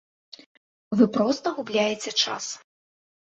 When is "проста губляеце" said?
1.17-2.11